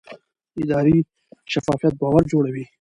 اداري 0.61 0.97
شفافیت 1.53 1.93
باور 2.01 2.23
جوړوي 2.31 2.63